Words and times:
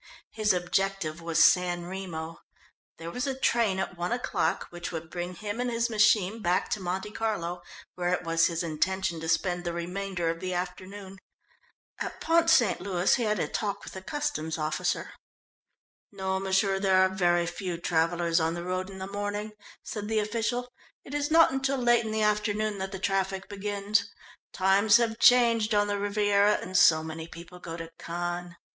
His 0.31 0.51
objective 0.51 1.21
was 1.21 1.43
San 1.43 1.85
Remo. 1.85 2.39
There 2.97 3.11
was 3.11 3.27
a 3.27 3.37
train 3.37 3.77
at 3.77 3.95
one 3.99 4.11
o'clock 4.11 4.65
which 4.71 4.91
would 4.91 5.11
bring 5.11 5.35
him 5.35 5.61
and 5.61 5.69
his 5.69 5.91
machine 5.91 6.41
back 6.41 6.69
to 6.71 6.79
Monte 6.79 7.11
Carlo, 7.11 7.61
where 7.93 8.09
it 8.11 8.23
was 8.23 8.47
his 8.47 8.63
intention 8.63 9.19
to 9.19 9.29
spend 9.29 9.63
the 9.63 9.73
remainder 9.73 10.31
of 10.31 10.39
the 10.39 10.55
afternoon. 10.55 11.19
At 11.99 12.19
Pont 12.19 12.49
St. 12.49 12.81
Louis 12.81 13.13
he 13.13 13.25
had 13.25 13.37
had 13.37 13.49
a 13.49 13.51
talk 13.51 13.83
with 13.83 13.93
the 13.93 14.01
Customs 14.01 14.57
Officer. 14.57 15.11
"No, 16.11 16.39
m'sieur, 16.39 16.79
there 16.79 16.97
are 16.99 17.07
very 17.07 17.45
few 17.45 17.77
travellers 17.77 18.39
on 18.39 18.55
the 18.55 18.63
road 18.65 18.89
in 18.89 18.97
the 18.97 19.05
morning," 19.05 19.51
said 19.83 20.07
the 20.07 20.17
official. 20.17 20.67
"It 21.05 21.13
is 21.13 21.29
not 21.29 21.51
until 21.51 21.77
late 21.77 22.03
in 22.03 22.09
the 22.11 22.23
afternoon 22.23 22.79
that 22.79 22.91
the 22.91 22.97
traffic 22.97 23.47
begins. 23.47 24.09
Times 24.51 24.97
have 24.97 25.19
changed 25.19 25.75
on 25.75 25.85
the 25.85 25.99
Riviera, 25.99 26.53
and 26.53 26.75
so 26.75 27.03
many 27.03 27.27
people 27.27 27.59
go 27.59 27.77
to 27.77 27.91
Cannes. 27.99 28.55